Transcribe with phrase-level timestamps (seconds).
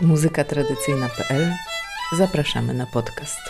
[0.00, 1.54] muzykatradycyjna.pl
[2.12, 3.40] Zapraszamy na podcast.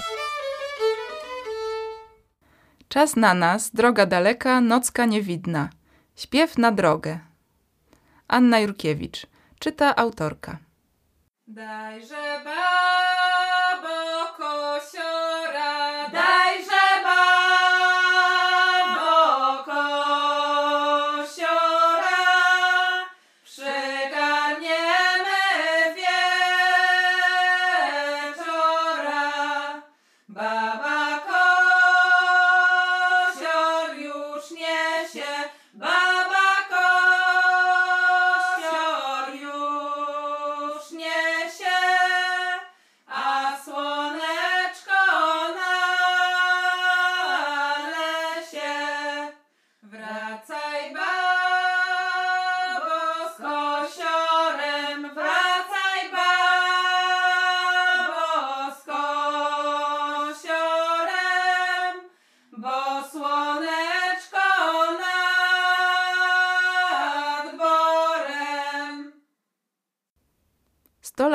[2.89, 5.71] Czas na nas, droga daleka, nocka niewidna.
[6.17, 7.19] Śpiew na drogę.
[8.29, 9.27] Anna Jurkiewicz.
[9.59, 10.59] Czyta autorka.
[11.47, 13.08] Dajże babo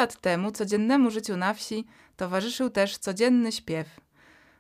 [0.04, 1.86] lat temu codziennemu życiu na wsi
[2.18, 3.88] towarzyszył też codzienny śpiew.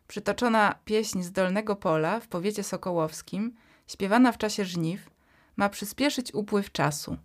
[0.07, 3.53] Przytoczona pieśń z Dolnego Pola w powiecie sokołowskim,
[3.87, 5.09] śpiewana w czasie żniw,
[5.55, 7.17] ma przyspieszyć upływ czasu.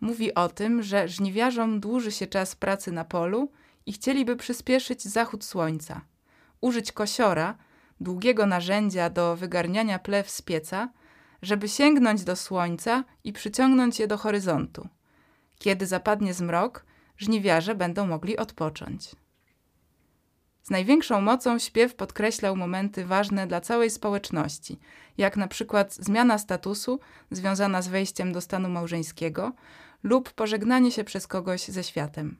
[0.00, 3.50] Mówi o tym, że żniwiarzom dłuży się czas pracy na polu
[3.86, 6.00] i chcieliby przyspieszyć zachód słońca.
[6.60, 7.56] Użyć kosiora,
[8.00, 10.88] długiego narzędzia do wygarniania plew z pieca,
[11.42, 14.88] żeby sięgnąć do słońca i przyciągnąć je do horyzontu.
[15.58, 16.84] Kiedy zapadnie zmrok,
[17.22, 19.16] żniwiarze będą mogli odpocząć.
[20.62, 24.78] Z największą mocą śpiew podkreślał momenty ważne dla całej społeczności,
[25.18, 27.00] jak na przykład zmiana statusu
[27.30, 29.52] związana z wejściem do stanu małżeńskiego
[30.02, 32.36] lub pożegnanie się przez kogoś ze światem.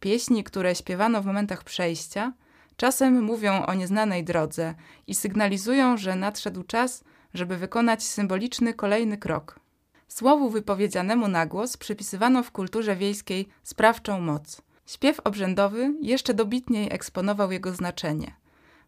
[0.00, 2.32] Pieśni, które śpiewano w momentach przejścia,
[2.76, 4.74] czasem mówią o nieznanej drodze
[5.06, 7.04] i sygnalizują, że nadszedł czas,
[7.34, 9.63] żeby wykonać symboliczny kolejny krok.
[10.08, 14.62] Słowu wypowiedzianemu na głos przypisywano w kulturze wiejskiej sprawczą moc.
[14.86, 18.34] Śpiew obrzędowy jeszcze dobitniej eksponował jego znaczenie.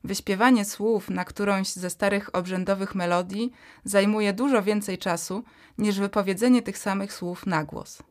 [0.05, 3.53] Wyśpiewanie słów na którąś ze starych obrzędowych melodii
[3.85, 5.45] zajmuje dużo więcej czasu
[5.79, 8.03] niż wypowiedzenie tych samych słów na głos.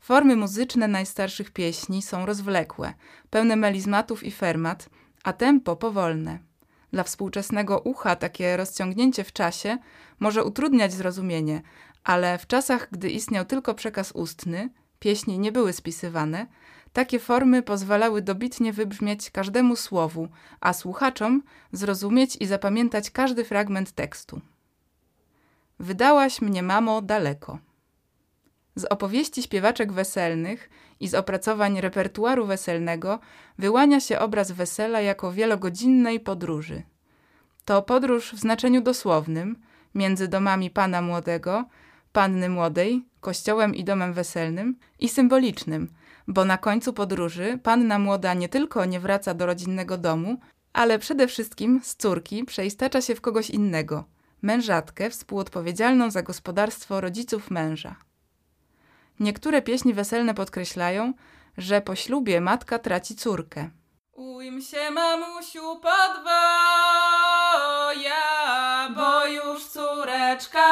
[0.00, 2.94] Formy muzyczne najstarszych pieśni są rozwlekłe,
[3.30, 4.88] pełne melizmatów i fermat,
[5.24, 6.38] a tempo powolne.
[6.92, 9.78] Dla współczesnego ucha takie rozciągnięcie w czasie
[10.20, 11.62] może utrudniać zrozumienie,
[12.04, 16.46] ale w czasach, gdy istniał tylko przekaz ustny, pieśni nie były spisywane,
[16.92, 20.28] takie formy pozwalały dobitnie wybrzmieć każdemu słowu,
[20.60, 24.40] a słuchaczom zrozumieć i zapamiętać każdy fragment tekstu.
[25.78, 27.58] Wydałaś mnie, mamo, daleko.
[28.76, 30.70] Z opowieści śpiewaczek weselnych
[31.00, 33.18] i z opracowań repertuaru weselnego
[33.58, 36.82] wyłania się obraz wesela jako wielogodzinnej podróży.
[37.64, 39.56] To podróż w znaczeniu dosłownym
[39.94, 41.64] między domami pana młodego,
[42.14, 45.88] panny młodej, kościołem i domem weselnym i symbolicznym,
[46.28, 50.36] bo na końcu podróży panna młoda nie tylko nie wraca do rodzinnego domu,
[50.72, 54.04] ale przede wszystkim z córki przeistacza się w kogoś innego,
[54.42, 57.96] mężatkę współodpowiedzialną za gospodarstwo rodziców męża.
[59.20, 61.12] Niektóre pieśni weselne podkreślają,
[61.58, 63.70] że po ślubie matka traci córkę.
[64.12, 66.54] Ujm się, mamusiu, podwoja,
[68.96, 70.68] bo już córeczka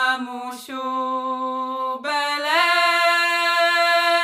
[0.00, 0.82] mamusiu,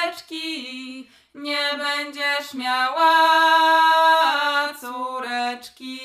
[0.09, 3.13] beleczki, nie będziesz miała
[4.81, 5.97] córeczki.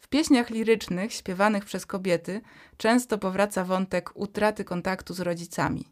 [0.00, 2.40] W pieśniach lirycznych śpiewanych przez kobiety
[2.76, 5.84] często powraca wątek utraty kontaktu z rodzicami.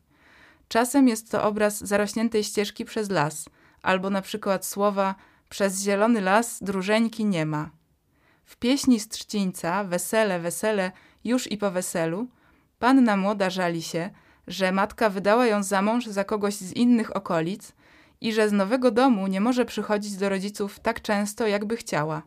[0.69, 3.45] Czasem jest to obraz zarośniętej ścieżki przez las,
[3.83, 5.15] albo na przykład słowa
[5.49, 7.71] przez zielony las drużeńki nie ma.
[8.45, 10.93] W pieśni z Trzcińca Wesele, wesele,
[11.25, 12.29] już i po weselu
[12.79, 14.11] panna młoda żali się,
[14.47, 17.73] że matka wydała ją za mąż za kogoś z innych okolic
[18.21, 22.23] i że z nowego domu nie może przychodzić do rodziców tak często, jakby chciała.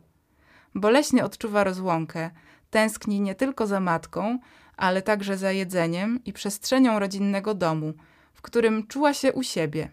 [0.74, 2.30] Boleśnie odczuwa rozłąkę,
[2.70, 4.38] tęskni nie tylko za matką,
[4.76, 7.92] ale także za jedzeniem i przestrzenią rodzinnego domu,
[8.34, 9.88] w którym czuła się u siebie.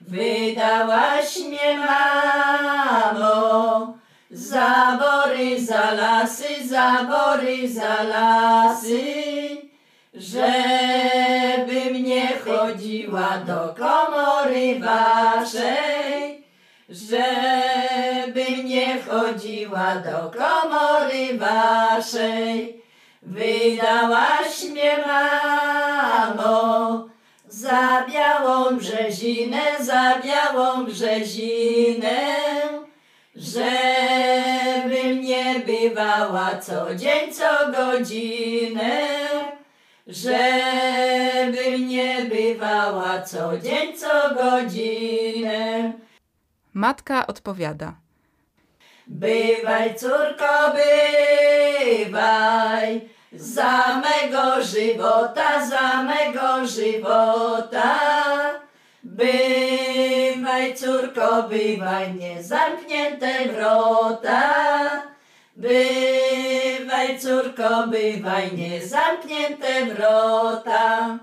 [0.00, 3.94] Wydałaś mnie, mamo,
[4.30, 9.70] zabory za lasy, zabory za lasy.
[10.14, 16.44] żebym nie chodziła do komory waszej,
[16.88, 22.82] żebym nie chodziła do komory waszej.
[23.22, 27.08] Wydałaś mnie, mamo,
[27.48, 32.16] za białą brzezinę, za białą brzezinę,
[33.40, 39.08] żebym nie bywała co dzień, co godzinę,
[40.06, 45.92] żebym nie bywała co dzień, co godzinę.
[46.74, 47.94] Matka odpowiada.
[49.06, 50.72] Bywaj, córko,
[52.04, 53.00] bywaj,
[53.32, 57.98] za mego żywota, za mego żywota.
[59.20, 64.42] Bywaj, córko, bywaj, nie zamknięte wrota.
[65.56, 71.18] Bywaj, córko, bywaj, nie zamknięte wrota.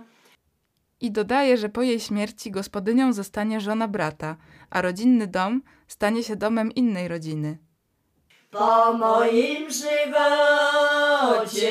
[1.01, 4.35] I dodaje, że po jej śmierci gospodynią zostanie żona brata,
[4.69, 7.57] a rodzinny dom stanie się domem innej rodziny.
[8.51, 11.67] Po moim żywocie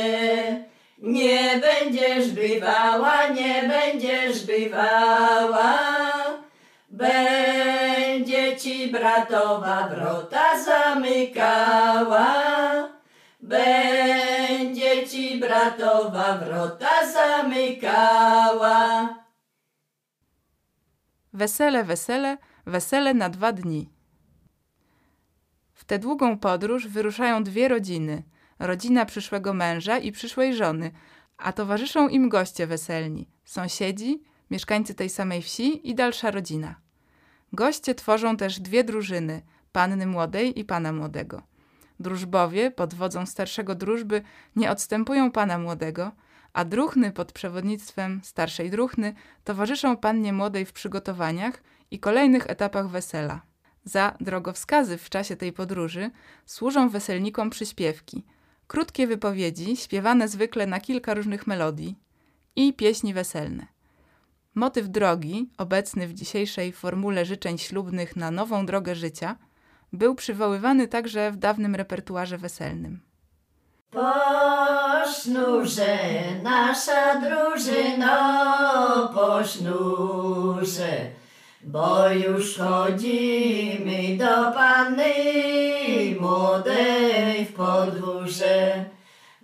[0.98, 6.05] nie będziesz bywała, nie będziesz bywała.
[6.96, 12.26] Będzie ci bratowa wrota zamykała.
[13.40, 19.08] Będzie ci bratowa wrota zamykała.
[21.32, 23.90] Wesele, wesele, wesele na dwa dni.
[25.72, 28.22] W tę długą podróż wyruszają dwie rodziny:
[28.58, 30.90] rodzina przyszłego męża i przyszłej żony,
[31.36, 36.85] a towarzyszą im goście weselni, sąsiedzi, mieszkańcy tej samej wsi i dalsza rodzina.
[37.52, 41.42] Goście tworzą też dwie drużyny: panny młodej i pana młodego.
[42.00, 44.22] Drużbowie pod wodzą starszego drużby
[44.56, 46.12] nie odstępują pana młodego,
[46.52, 49.14] a druhny pod przewodnictwem starszej druhny
[49.44, 53.42] towarzyszą pannie młodej w przygotowaniach i kolejnych etapach wesela.
[53.84, 56.10] Za drogowskazy w czasie tej podróży
[56.46, 58.24] służą weselnikom przyśpiewki,
[58.66, 61.98] krótkie wypowiedzi śpiewane zwykle na kilka różnych melodii
[62.56, 63.75] i pieśni weselne.
[64.56, 69.36] Motyw drogi, obecny w dzisiejszej formule życzeń ślubnych na nową drogę życia,
[69.92, 73.00] był przywoływany także w dawnym repertuarze weselnym.
[73.90, 74.12] Po
[75.12, 75.98] sznurze
[76.42, 78.08] nasza drużyno,
[79.14, 81.10] po sznurze,
[81.64, 85.14] bo już chodzimy do panny
[86.20, 88.84] młodej w podwórze.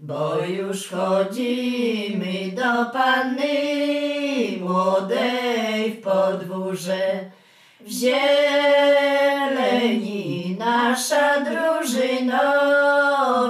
[0.04, 7.30] Bo już chodzimy do panny młodej w podwórze.
[7.80, 9.26] W zieleni
[10.58, 12.42] nasza drużyno,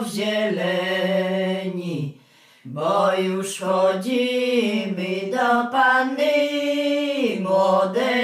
[0.03, 1.39] w zieleni,
[2.65, 6.33] bo już chodzimy do panny
[7.41, 8.22] młodej.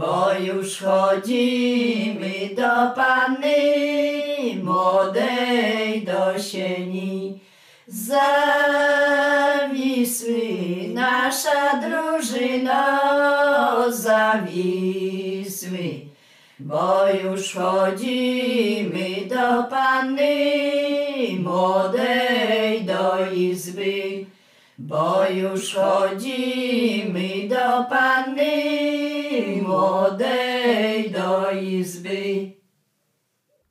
[0.00, 3.56] Bo już chodzimy do panny
[4.62, 7.40] młodej do sieni.
[7.86, 8.28] Zawisły
[10.94, 12.82] nasza drużyno,
[13.92, 15.90] zawisły,
[16.58, 20.34] bo już chodzimy do panny
[21.38, 24.26] młodej do izby.
[24.78, 29.09] Bo już chodzimy do panny
[29.62, 32.52] młodej do izby.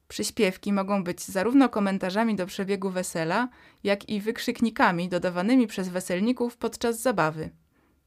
[0.08, 3.48] Przyśpiewki mogą być zarówno komentarzami do przebiegu wesela,
[3.84, 7.50] jak i wykrzyknikami dodawanymi przez weselników podczas zabawy.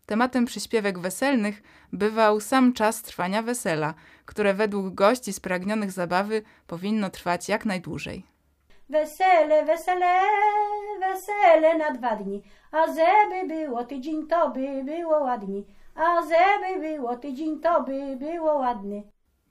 [0.06, 7.48] Tematem przyśpiewek weselnych bywał sam czas trwania wesela, które według gości spragnionych zabawy powinno trwać
[7.48, 8.24] jak najdłużej.
[8.88, 10.20] Wesele, wesele,
[11.00, 12.42] wesele na dwa dni,
[12.72, 15.62] a żeby było tydzień, to by było ładnie,
[15.94, 19.02] a żeby było tydzień, to by było ładny.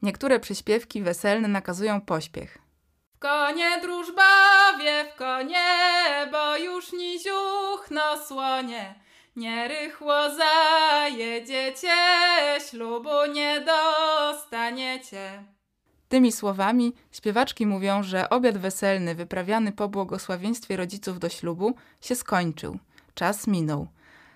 [0.02, 2.58] Niektóre przyśpiewki weselne nakazują pośpiech.
[3.16, 5.68] W konie drużbawie, w konie,
[6.32, 8.96] bo już niziuchno słonie.
[9.36, 11.90] Nierychło zajedziecie,
[12.70, 15.44] ślubu nie dostaniecie.
[16.10, 22.80] Tymi słowami śpiewaczki mówią, że obiad weselny wyprawiany po błogosławieństwie rodziców do ślubu się skończył.
[23.14, 23.88] Czas minął.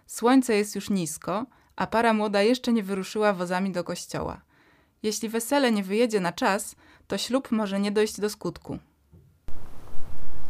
[0.05, 1.45] Słońce jest już nisko,
[1.75, 4.41] a para młoda jeszcze nie wyruszyła wozami do kościoła.
[5.03, 6.75] Jeśli wesele nie wyjedzie na czas,
[7.08, 8.79] to ślub może nie dojść do skutku.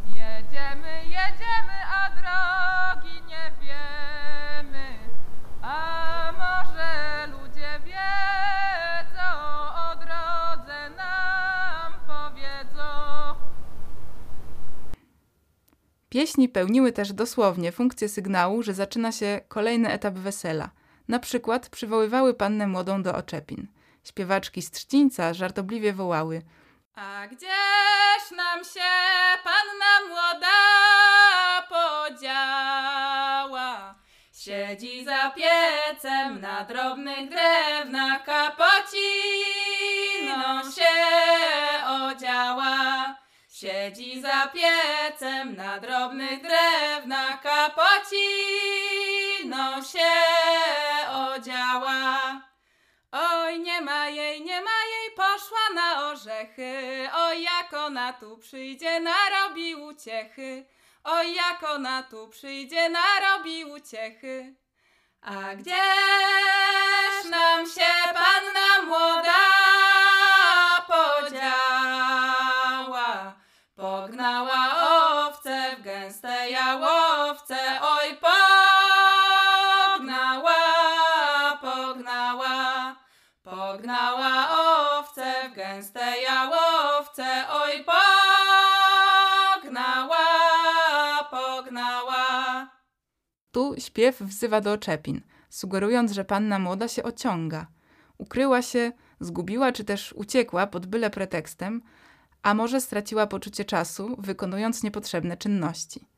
[0.08, 4.86] Jedziemy, jedziemy, a drogi nie wiemy.
[5.62, 9.28] A może ludzie wiedzą,
[9.74, 12.88] o drodze nam powiedzą.
[16.08, 20.70] Pieśni pełniły też dosłownie funkcję sygnału, że zaczyna się kolejny etap wesela.
[21.08, 23.66] Na przykład przywoływały pannę młodą do oczepin.
[24.04, 26.42] Śpiewaczki z Trzcińca żartobliwie wołały
[26.94, 28.80] A gdzież nam się
[29.44, 30.48] panna młoda
[31.68, 33.06] podziała?
[34.32, 38.72] Siedzi za piecem na drobnych drewnach, kapociną
[40.70, 40.94] się
[41.88, 43.25] odziała.
[43.60, 47.82] Siedzi za piecem na drobnych drewnach, kapociną
[49.82, 50.12] się
[51.14, 52.40] odziała.
[53.12, 57.08] Oj, nie ma jej, nie ma jej, poszła na orzechy.
[57.14, 60.66] Oj, jak ona tu przyjdzie, narobi uciechy.
[61.04, 64.54] Oj, jak ona tu przyjdzie, narobi uciechy.
[65.20, 69.34] A gdzież nam się panna młoda
[70.86, 72.35] podziała?
[73.76, 74.68] Pognała
[75.26, 78.16] owce w gęste jałowce, oj
[79.96, 80.54] pognała,
[81.60, 82.96] pognała,
[83.42, 84.48] pognała
[84.98, 87.84] owce w gęste jałowce, oj
[89.64, 90.24] pognała,
[91.30, 92.66] pognała.
[93.52, 97.66] Tu śpiew wzywa do oczepin, sugerując, że panna młoda się ociąga.
[98.18, 101.82] Ukryła się, zgubiła czy też uciekła pod byle pretekstem,
[102.46, 106.08] a może straciła poczucie czasu, wykonując niepotrzebne czynności.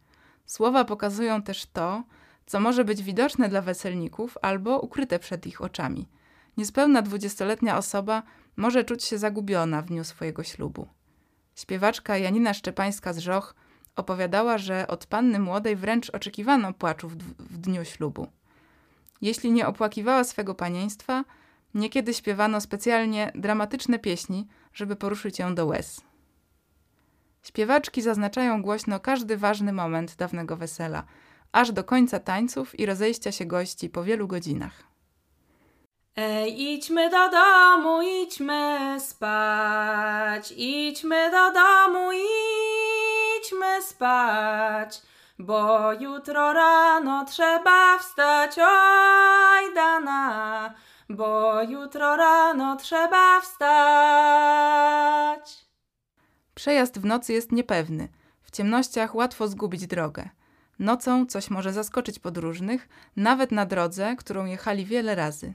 [0.47, 2.03] Słowa pokazują też to,
[2.47, 6.09] co może być widoczne dla weselników albo ukryte przed ich oczami.
[6.57, 8.23] Niespełna dwudziestoletnia osoba
[8.57, 10.89] może czuć się zagubiona w dniu swojego ślubu.
[11.57, 13.55] Śpiewaczka Janina Szczepańska z Żoch
[13.97, 18.27] opowiadała, że od panny młodej wręcz oczekiwano płaczu w, w dniu ślubu.
[19.21, 21.25] Jeśli nie opłakiwała swego panieństwa,
[21.75, 26.08] niekiedy śpiewano specjalnie dramatyczne pieśni, żeby poruszyć ją do łez.
[27.49, 31.05] Śpiewaczki zaznaczają głośno każdy ważny moment dawnego wesela,
[31.53, 34.83] aż do końca tańców i rozejścia się gości po wielu godzinach.
[36.17, 42.11] Ej, idźmy do domu, idźmy spać, idźmy do domu,
[43.41, 45.03] idźmy spać,
[45.39, 50.75] bo jutro rano trzeba wstać, oj dana,
[51.09, 54.49] bo jutro rano trzeba wstać.
[56.59, 58.09] Przejazd w nocy jest niepewny.
[58.43, 60.29] W ciemnościach łatwo zgubić drogę.
[60.79, 65.53] Nocą coś może zaskoczyć podróżnych, nawet na drodze, którą jechali wiele razy.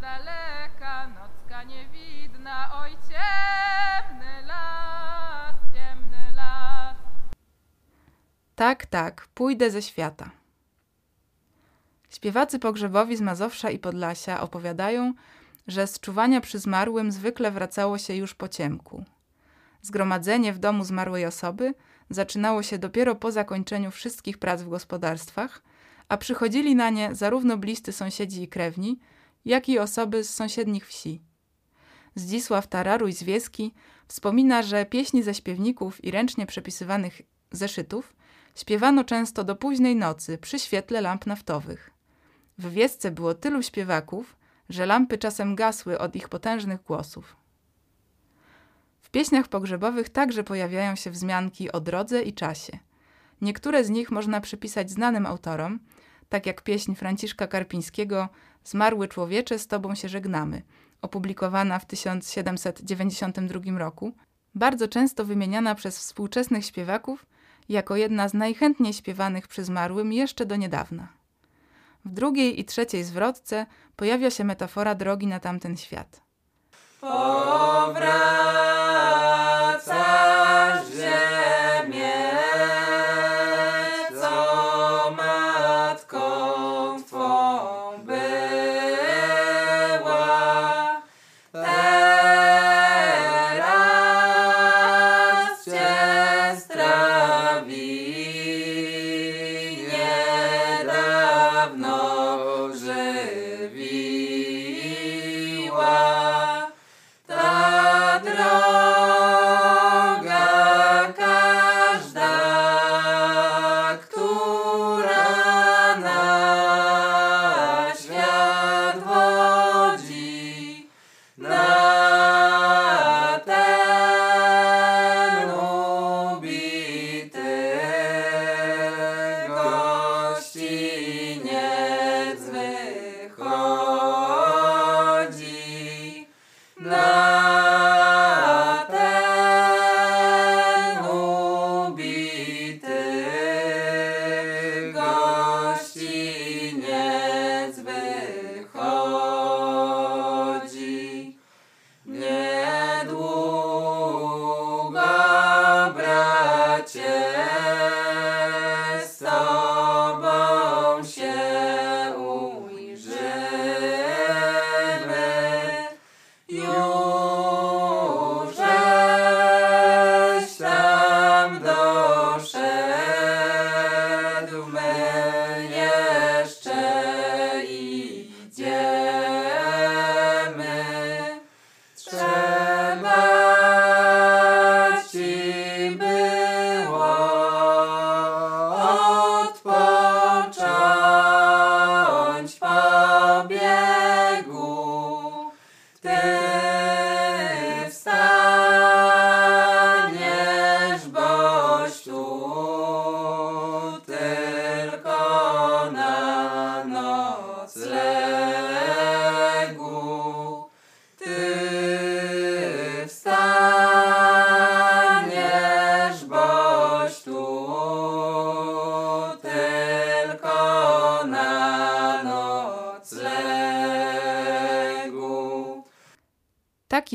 [0.00, 2.96] Daleka, nocka niewidna, oj
[8.56, 10.30] Tak, tak, pójdę ze świata.
[12.10, 15.14] Śpiewacy pogrzebowi z Mazowsza i Podlasia opowiadają,
[15.66, 19.04] że z czuwania przy zmarłym zwykle wracało się już po ciemku.
[19.82, 21.74] Zgromadzenie w domu zmarłej osoby
[22.10, 25.62] zaczynało się dopiero po zakończeniu wszystkich prac w gospodarstwach,
[26.08, 28.98] a przychodzili na nie zarówno bliscy sąsiedzi i krewni,
[29.44, 31.22] jak i osoby z sąsiednich wsi.
[32.14, 33.74] Zdzisław Tararuj z Wieski
[34.08, 37.22] wspomina, że pieśni ze śpiewników i ręcznie przepisywanych
[37.52, 38.15] zeszytów
[38.56, 41.90] śpiewano często do późnej nocy przy świetle lamp naftowych.
[42.58, 44.36] W Wiesce było tylu śpiewaków,
[44.68, 47.36] że lampy czasem gasły od ich potężnych głosów.
[49.00, 52.78] W pieśniach pogrzebowych także pojawiają się wzmianki o drodze i czasie.
[53.40, 55.78] Niektóre z nich można przypisać znanym autorom,
[56.28, 58.28] tak jak pieśń Franciszka Karpińskiego
[58.64, 60.62] Zmarły człowiecze, z tobą się żegnamy,
[61.02, 64.12] opublikowana w 1792 roku,
[64.54, 67.26] bardzo często wymieniana przez współczesnych śpiewaków
[67.68, 71.08] jako jedna z najchętniej śpiewanych przy zmarłym jeszcze do niedawna.
[72.04, 76.20] W drugiej i trzeciej zwrotce pojawia się metafora drogi na tamten świat.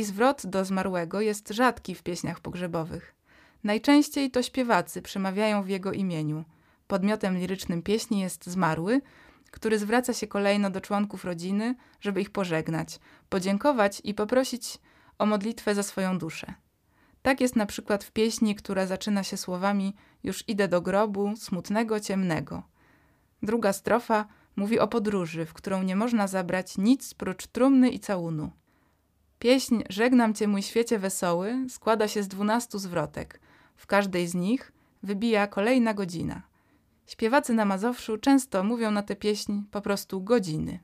[0.01, 3.15] Taki zwrot do zmarłego jest rzadki w pieśniach pogrzebowych.
[3.63, 6.43] Najczęściej to śpiewacy przemawiają w jego imieniu.
[6.87, 9.01] Podmiotem lirycznym pieśni jest zmarły,
[9.51, 14.77] który zwraca się kolejno do członków rodziny, żeby ich pożegnać, podziękować i poprosić
[15.19, 16.53] o modlitwę za swoją duszę.
[17.21, 21.99] Tak jest na przykład w pieśni, która zaczyna się słowami Już idę do grobu, smutnego,
[21.99, 22.63] ciemnego.
[23.43, 28.60] Druga strofa mówi o podróży, w którą nie można zabrać nic prócz trumny i całunu.
[29.41, 33.39] Pieśń Żegnam Cię mój świecie wesoły składa się z dwunastu zwrotek.
[33.75, 34.71] W każdej z nich
[35.03, 36.41] wybija kolejna godzina.
[37.07, 40.79] Śpiewacy na Mazowszu często mówią na tę pieśń po prostu godziny.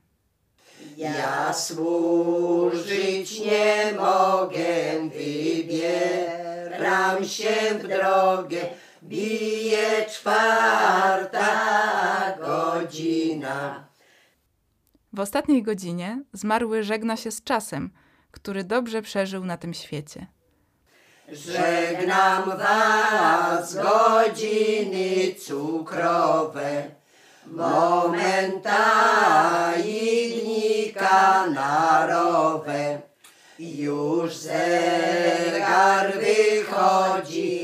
[0.96, 4.64] Ja służyć nie mogę,
[5.08, 6.04] wybieram
[7.24, 8.60] się w drogę,
[9.02, 11.48] bije czwarta
[12.40, 13.88] godzina.
[15.12, 17.90] W ostatniej godzinie zmarły żegna się z czasem,
[18.30, 20.26] który dobrze przeżył na tym świecie.
[21.32, 26.84] Żegnam was godziny cukrowe,
[27.46, 28.84] momenta
[29.86, 33.00] i dni kanarowe.
[33.58, 37.58] Już zegar wychodzi,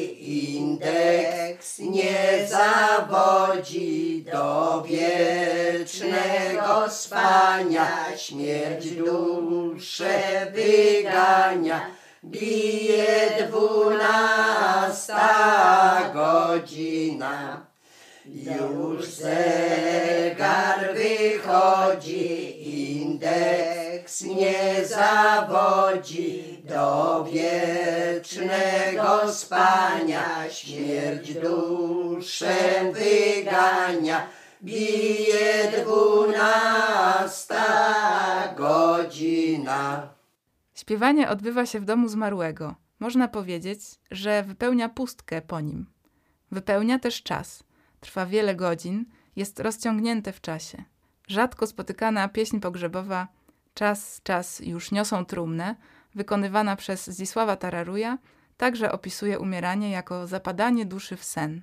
[0.55, 7.87] indeks nie zawodzi do wiecznego spania.
[8.17, 11.87] Śmierć duszę wygania,
[12.25, 15.29] bije dwunasta
[16.15, 17.67] godzina.
[18.27, 22.31] Już zegar wychodzi,
[23.01, 28.63] indeks nie zawodzi do wiecznego
[29.33, 30.51] spania.
[30.51, 32.57] Śmierć duszę
[32.93, 34.27] wygania,
[34.63, 37.65] bije dwunasta
[38.57, 40.09] godzina.
[40.75, 42.75] Śpiewanie odbywa się w domu zmarłego.
[43.01, 45.87] Można powiedzieć, że wypełnia pustkę po nim.
[46.51, 47.65] Wypełnia też czas.
[48.01, 49.05] Trwa wiele godzin,
[49.37, 50.85] jest rozciągnięte w czasie.
[51.29, 53.29] Rzadko spotykana pieśń pogrzebowa
[53.75, 55.75] Czas, czas już niosą trumnę,
[56.15, 58.19] wykonywana przez Zisława Tararuja,
[58.57, 61.61] także opisuje umieranie jako zapadanie duszy w sen.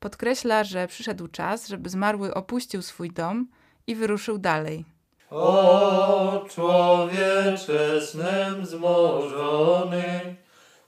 [0.00, 3.46] Podkreśla, że przyszedł czas, żeby zmarły opuścił swój dom
[3.86, 4.84] i wyruszył dalej.
[5.30, 10.36] O człowiecze snem zmożony,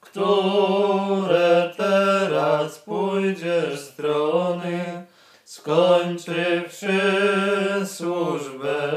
[0.00, 5.06] które teraz pójdziesz strony,
[5.44, 7.00] skończywszy
[7.84, 8.90] służbę,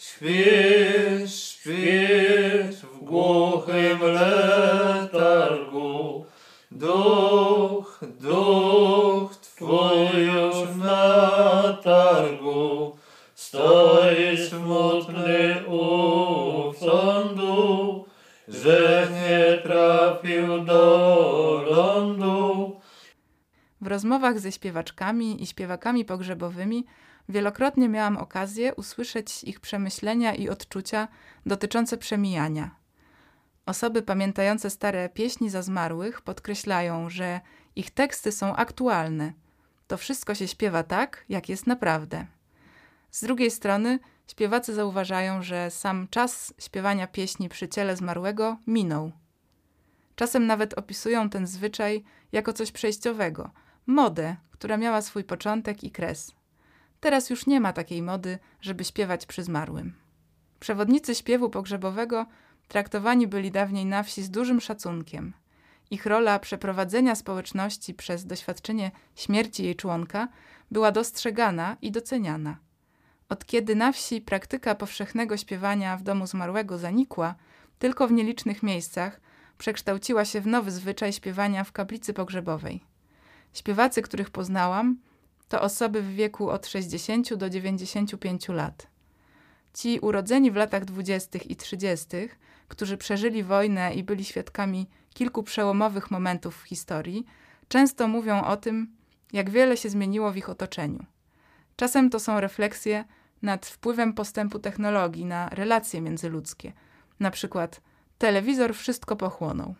[0.00, 5.34] śpisz, śpisz w głuchym letargu,
[6.70, 12.96] duch, duch twój już na targu,
[13.34, 18.04] stoi smutny u sądu,
[18.48, 22.80] że nie trafił do lądu.
[23.80, 26.84] W rozmowach ze śpiewaczkami i śpiewakami pogrzebowymi
[27.28, 31.08] wielokrotnie miałam okazję usłyszeć ich przemyślenia i odczucia
[31.46, 32.80] dotyczące przemijania.
[33.66, 37.40] Osoby pamiętające stare pieśni za zmarłych podkreślają, że
[37.76, 39.32] ich teksty są aktualne.
[39.86, 42.26] To wszystko się śpiewa tak, jak jest naprawdę.
[43.10, 49.12] Z drugiej strony śpiewacy zauważają, że sam czas śpiewania pieśni przy ciele zmarłego minął.
[50.14, 53.50] Czasem nawet opisują ten zwyczaj jako coś przejściowego,
[53.86, 56.32] modę, która miała swój początek i kres.
[57.00, 59.92] Teraz już nie ma takiej mody, żeby śpiewać przy zmarłym.
[60.60, 62.26] Przewodnicy śpiewu pogrzebowego
[62.68, 65.32] traktowani byli dawniej na wsi z dużym szacunkiem.
[65.90, 70.28] Ich rola przeprowadzenia społeczności przez doświadczenie śmierci jej członka
[70.70, 72.56] była dostrzegana i doceniana.
[73.28, 77.34] Od kiedy na wsi praktyka powszechnego śpiewania w domu zmarłego zanikła,
[77.78, 79.20] tylko w nielicznych miejscach
[79.58, 82.84] przekształciła się w nowy zwyczaj śpiewania w kaplicy pogrzebowej.
[83.52, 84.96] Śpiewacy, których poznałam,
[85.50, 88.86] to osoby w wieku od 60 do 95 lat.
[89.74, 91.38] Ci urodzeni w latach 20.
[91.38, 92.06] i 30.,
[92.68, 97.26] którzy przeżyli wojnę i byli świadkami kilku przełomowych momentów w historii,
[97.68, 98.96] często mówią o tym,
[99.32, 101.04] jak wiele się zmieniło w ich otoczeniu.
[101.76, 103.04] Czasem to są refleksje
[103.42, 106.72] nad wpływem postępu technologii na relacje międzyludzkie.
[107.20, 107.80] Na przykład
[108.18, 109.74] telewizor wszystko pochłonął.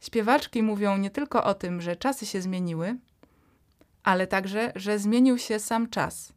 [0.00, 2.96] Śpiewaczki mówią nie tylko o tym, że czasy się zmieniły,
[4.02, 6.32] ale także, że zmienił się sam czas.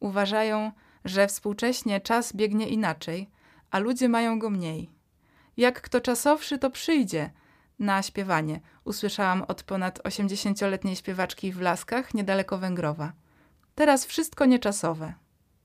[0.00, 0.72] Uważają,
[1.04, 3.30] że współcześnie czas biegnie inaczej,
[3.70, 4.90] a ludzie mają go mniej.
[5.56, 7.30] Jak kto czasowszy, to przyjdzie
[7.78, 13.12] na śpiewanie, usłyszałam od ponad 80-letniej śpiewaczki w Laskach, niedaleko Węgrowa.
[13.74, 15.14] Teraz wszystko nieczasowe.